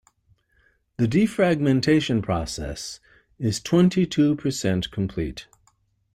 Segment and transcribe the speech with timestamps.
[0.97, 2.99] The defragmentation process
[3.37, 5.45] is twenty-two percent complete.